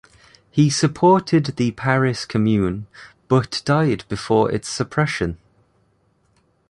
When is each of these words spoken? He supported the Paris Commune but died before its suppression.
He 0.49 0.71
supported 0.71 1.45
the 1.57 1.73
Paris 1.73 2.25
Commune 2.25 2.87
but 3.27 3.61
died 3.65 4.03
before 4.09 4.51
its 4.51 4.67
suppression. 4.67 5.37